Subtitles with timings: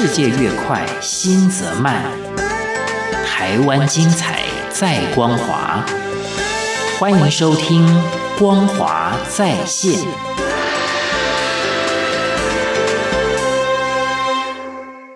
[0.00, 2.04] 世界越快，心则慢。
[3.26, 5.84] 台湾精彩，在光华。
[7.00, 7.84] 欢迎收听
[8.38, 10.00] 《光华在线》。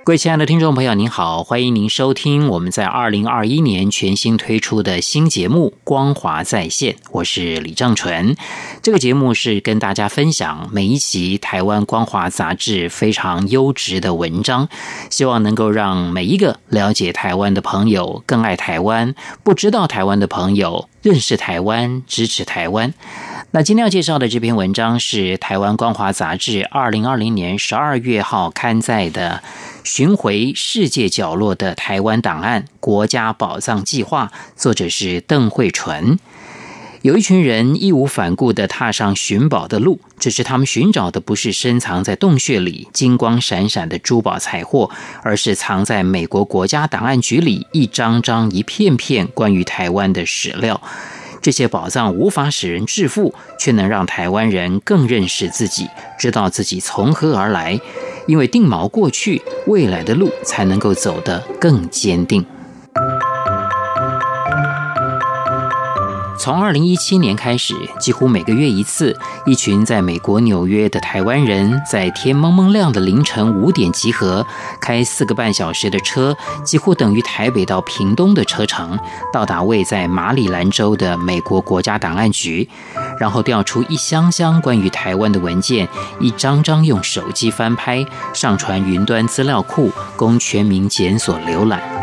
[0.04, 8.34] 各位亲爱的听众朋友，您好，欢迎您收听我们在二零二一年全新推出的新节目《光华在线》，我是李正纯。
[8.82, 14.68] 这个节目是跟大家分享每一期台湾光华杂志非常优质的文章，
[15.08, 19.14] 希望能够让每一个了解台湾的朋友更爱台湾，
[19.44, 22.92] 不知道台湾的朋友认识台湾，支持台湾。
[23.54, 29.42] 那今天要介绍的这篇文章是台湾光华杂志二零二零年十二月号刊载的
[29.84, 36.18] 《巡回世界角落的台湾档案：国家宝藏计划》，作者是邓慧纯。
[37.02, 44.88] 有一群人义无反顾地踏上寻宝的路，只是他们寻找的不是深藏在洞穴里金光闪闪的珠宝财货，
[45.22, 50.80] 而是藏在美国国家档案局里一张张、一片片关于台湾的史料。
[51.42, 57.80] 这些宝藏无法使人致富，却能让台湾人更认识自己，知道自己从何而来。
[58.28, 62.46] 因为定锚过去，未来的路才能够走得更坚定。
[66.42, 74.44] 从二零一七年开始，几乎每个月一次，一群在美国纽约的台湾人在天蒙蒙亮的凌晨五点集合，
[74.80, 78.98] 开四个半小时的车，几乎等于台北到屏东的车程，
[79.32, 82.68] 到达位在马里兰州的美国国家档案局，
[83.20, 92.01] 然后调出一箱箱关于台湾的文件，一张张用手机翻拍，上传云端资料库，供全民检索浏览。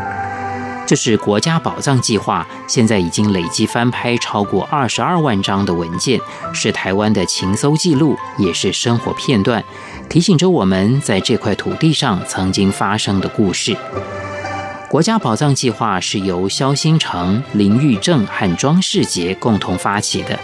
[0.89, 6.19] 这是国家宝藏计划，现在已经累计翻拍超过二十二万张的文件，
[6.51, 9.63] 是台湾的情搜记录，也是生活片段，
[10.09, 13.77] 提醒着我们在这块土地上曾经发生的故事。
[14.89, 20.39] 国家宝藏计划是由萧新成、林玉正和庄世杰共同发起的。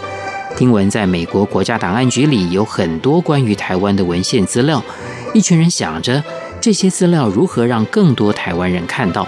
[0.56, 4.80] 听闻在美国国家档案局里有很多关于台湾的文献资料，
[5.34, 6.22] 一群人想着
[6.60, 9.26] 这些资料如何让更多台湾人看到。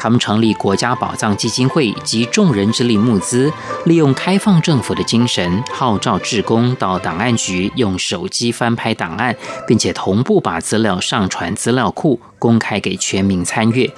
[0.00, 3.52] 他们成立国家宝藏基金会，集众人之力募资，
[3.84, 13.92] 利用开放政府的精神，号召志工到档案局用手机翻拍档案，并且同步把资料上传资料库，公开给全民参阅。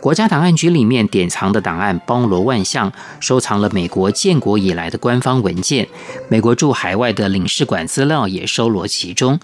[0.00, 2.90] 国家档案局里面典藏的档案包罗万象，
[3.20, 5.86] 收藏了美国建国以来的官方文件，
[6.28, 9.38] 美国驻海外的领事馆资料也收罗其中。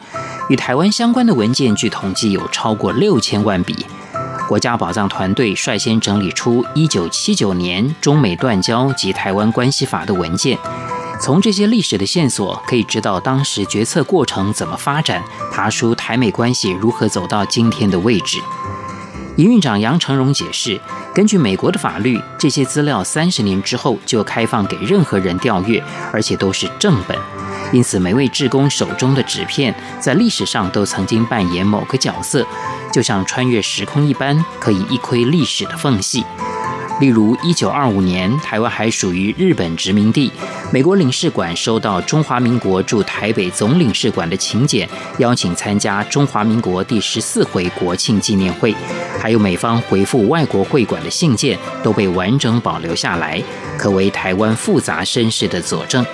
[0.49, 3.77] 与台湾相关的文件，据统计有超过六千万笔。
[4.49, 10.57] 国家宝藏团队率先整理出1979年中美断交及台湾关系法的文件，
[11.21, 15.23] 从这些历史的线索可以知道当时决策过程怎么发展，
[15.53, 18.39] 爬出台美关系如何走到今天的位置。
[19.37, 20.81] 营运长杨成荣解释，
[21.15, 27.17] 根据美国的法律，这些资料三十年之后就开放给任何人调阅，而且都是正本。
[27.71, 32.47] 因此，每位志工手中的纸片在历史上都曾经扮演某个角色，
[32.93, 36.25] 就像穿越时空一般，可以一窥历史的缝隙。
[37.01, 40.33] 例如，一九二五年，台湾还属于日本殖民地，
[40.73, 48.75] 美国领事馆收到中华民国驻台北总领事馆的请柬，邀请参加中华民国第十四回国庆纪念会，
[49.21, 53.41] 还有美方回复外国会馆的信件，都被完整保留下来，
[53.79, 56.05] 可为台湾复杂身世的佐证。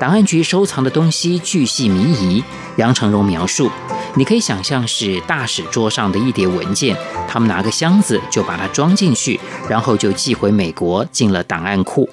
[0.00, 2.42] 档案局收藏的东西巨细靡遗，
[2.76, 3.68] 杨成荣描述
[4.14, 12.08] ：“你可以想象是大使桌上的一叠文件，他们拿个箱子就把它装进去，然后就寄回美国，进了档案库。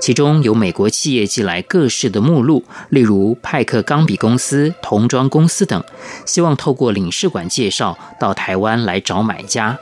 [0.00, 5.82] 其中有美国企业寄来各式的目录，例如派克钢笔公司、童装公司等，
[6.24, 9.76] 希望透过领事馆介绍到台湾来找买家。”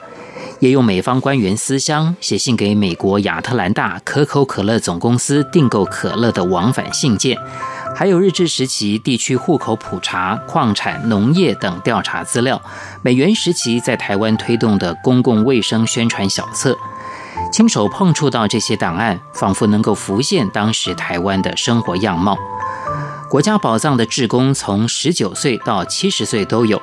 [0.63, 7.37] 也有美方官员私箱写信给美国亚特兰大可口可乐总公司订购可乐的往返信件，
[7.97, 12.63] 还有日治时期地区户口普查、矿产、农业等调查资料，
[13.03, 16.79] 美援时期在台湾推动的公共卫生宣传小册，
[17.53, 22.39] 亲手碰触到这些档案，仿佛能够浮现当时台湾的生活样貌。
[23.29, 26.81] 国家宝藏的志工从十九岁到七十岁都有。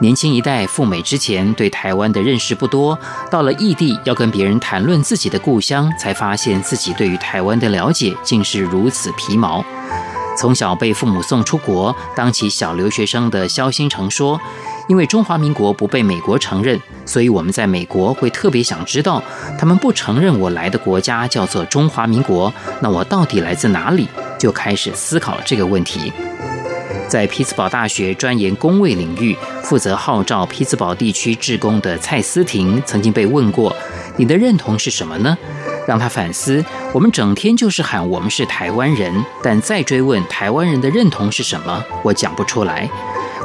[0.00, 2.98] 年轻一代赴美之前对台湾的认识不多，
[3.30, 9.64] 到了异地要跟别人谈论自己的故乡，才发现自己对于台湾的了解竟是如此皮毛。
[10.36, 14.38] 从小被父母送出国，当起小留学生的萧新成说
[14.86, 19.22] ：“因为中华民国不被美国承认，所以我们在美国会特别想知道，
[19.58, 24.06] 他们不承认我来的国家叫做中华民国，那我到底来自哪里？”
[24.38, 26.12] 就开始思考这个问题。
[27.08, 33.74] 在匹兹堡大学专研工位领域，负责号召匹兹堡地区志工的蔡思婷曾经被问过
[34.16, 35.36] ：“你的认同是什么呢？”
[35.86, 42.90] 让他反思：我们整天就是喊我们是台湾人，但再追问台湾人的认同是什么，我讲不出来。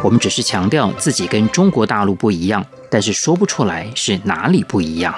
[0.04, 5.14] 我们只是强调自己跟中国大陆不一样，但是说不出来是哪里不一样。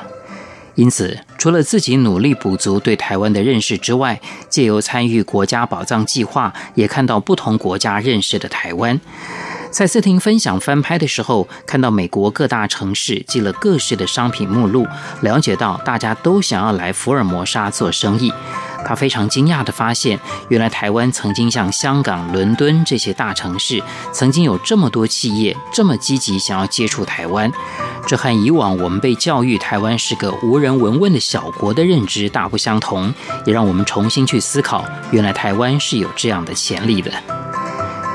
[0.75, 8.99] 因此，除了自己努力补足对台湾的认识之外，借由参与国家宝藏计划，也看到不同国家认识的台湾。
[9.71, 14.87] 蔡思婷分享翻拍的时候，看到美国各大城市寄了各式的商品目录，
[15.21, 18.31] 了解到大家都想要来福尔摩沙做生意。
[18.85, 20.19] 他非常惊讶地发现，
[20.49, 23.81] 原来台湾曾经像香港、伦敦这些大城市，
[24.11, 27.51] 曾经有这么多企业这么积极想要接触台湾。
[28.05, 33.13] 这和以往我们被教育台湾是个无人闻问的小国的认知大不相同，
[33.45, 37.11] 也让我们重新去思考，原来台湾是有这样的潜力的。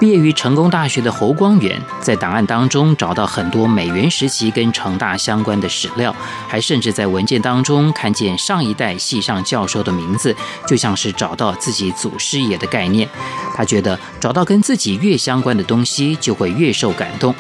[0.00, 6.14] 毕业于成功大学的侯光远，在档案当中找到很多美援时期跟成大相关的史料，
[6.46, 10.34] 还甚至在文件当中看见上一代系上教授的名字，
[10.68, 13.08] 就像是找到自己祖师爷的概念。
[13.56, 17.34] 他觉得找到跟自己越相关的东西，就会越受感动。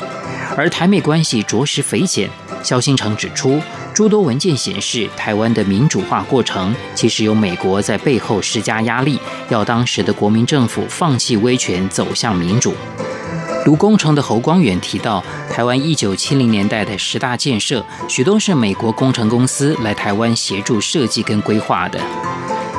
[0.56, 2.28] 而台美关系着实匪浅。
[2.60, 3.62] 萧兴成指出，
[3.98, 9.18] 诸多文件显示，台湾的民主化过程其实有美国在背后施加压力，
[9.48, 12.72] 要当时的国民政府放弃威权，走向民主。
[13.64, 21.98] 读工程的侯光远提到，台湾一九七零年代的十大建设，许多是美国工程公司来台湾协助设计跟规划的。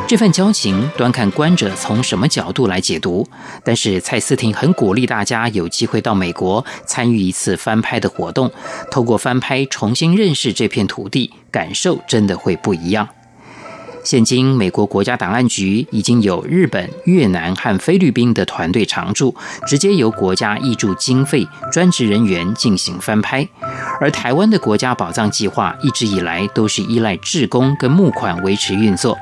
[0.09, 3.23] 这份交情，端看观者从什么角度来解读。
[3.63, 8.51] 但是蔡思婷很鼓励大家有机会到美国参与一次翻拍的活动，
[8.89, 13.07] 透过翻拍重新认识这片土地，感受真的会不一样。
[14.03, 19.35] 现今美国国家档案局已经有日本、越南和菲律宾的团队常驻，
[19.67, 23.47] 直接由国家挹注经费、专职人员进行翻拍。
[24.01, 29.15] 而台湾的国家宝藏计划一直以来都是依赖志工跟募款维持运作。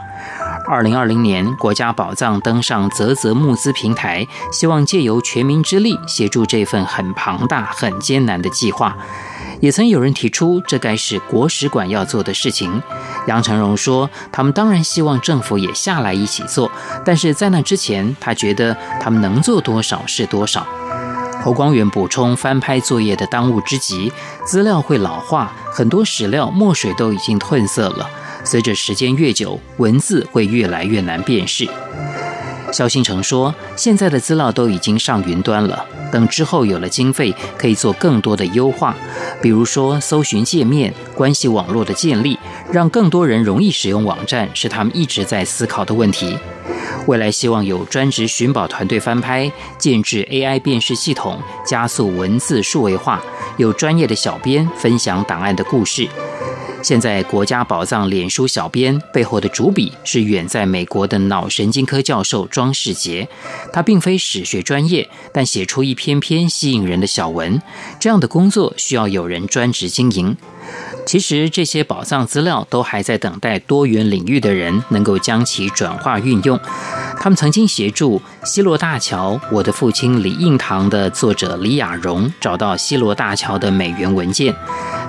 [0.69, 8.97] 二零二零年，国家宝藏登上泽泽募资平台，希望借由全民之力协助这份很庞大、很艰难的计划。
[9.61, 12.83] 也曾有人提出，这该是国史馆要做的事情。
[13.27, 16.69] 杨成荣说，他们当然希望政府也下来一起做，
[17.05, 20.67] 但是在那之前，他觉得他们能做多少是多少。
[21.41, 24.11] 侯光远补充，翻拍作业的当务之急，
[24.45, 28.09] 资料会老化，很多史料墨水都已经褪色了。
[28.49, 31.67] 随着时间越久，文字会越来越难辨识。
[32.71, 38.95] 肖兴成说：“现在的资料都已经上云端了，等之后有了经费，可以做更多的优化，
[39.41, 42.39] 比如说搜寻界面、关系网络的建立，
[42.71, 46.37] 让更多人容易使用网站，是他们一直在思考的问题。
[47.05, 53.21] 未来希望有专职寻宝团队翻拍，建置 AI 辨识系统，加速文字数位化，
[53.57, 56.07] 有专业的小编分享档案的故事。”
[56.87, 63.27] 现在国家宝藏脸书小编背后的主笔是远在美国的脑神经科教授庄世杰，
[63.73, 67.61] 他并非史学专业，但写出一篇篇吸引人的小文，
[67.99, 70.37] 这样的工作需要有人专职经营。
[71.05, 76.57] 其实这些宝藏资料都还在等待多元领域的人能够将其转化运用。
[77.19, 84.55] 他们曾经协助西罗大桥，我的父亲李应堂的作者李雅荣找到西罗大桥的美元文件。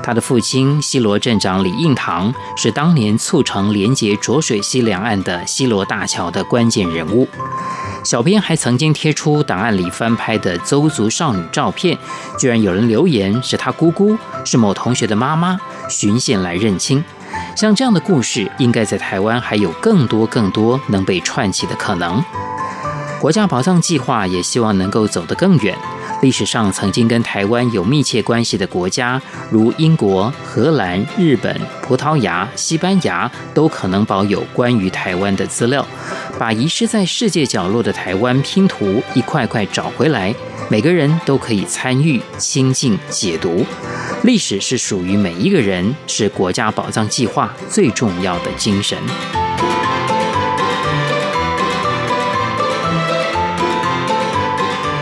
[0.08, 7.28] 他的父亲西螺镇长李应堂是当年促成连接浊水溪两岸的西螺大桥的关键人物。
[8.02, 11.98] 小编还曾经贴出档案里翻拍的邹族少女照片，
[12.38, 15.60] 居然有人留言是他姑姑，是某同学的妈妈，
[15.90, 17.04] 循线来认亲。
[17.54, 22.24] 像这样的故事，应该在台湾还有更多更多能被串起的可能。
[23.20, 25.76] 国家宝藏计划也希望能够走得更远。
[26.20, 29.20] 历史上曾经跟台湾有密切关系的国家，
[29.50, 35.86] 如英国、荷兰、日本、葡萄牙、西班牙，都可能保有关于台湾的资料，
[36.36, 40.34] 把遗失在世界角落的台湾拼图一块块找回来。
[40.68, 43.64] 每个人都可以参与、亲近、解读。
[44.24, 48.98] 历史是属于每一个人，是国家宝藏计划最重要的精神。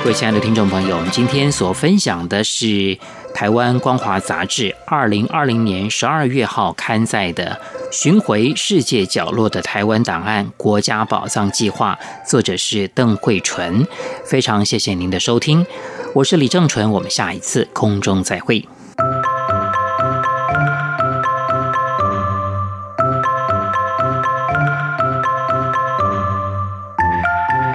[0.07, 2.67] 各位亲爱的听众朋友，我们今天所分享的是
[3.35, 7.61] 《台湾光华杂志》二零二零年十二月号刊载的
[7.93, 11.99] 《巡回世界角落的台湾档案——国家宝藏计划》，
[12.31, 13.85] 作者是邓慧纯。
[14.25, 15.67] 非常谢谢您的收听，
[16.15, 18.65] 我是李正纯，我们下一次空中再会。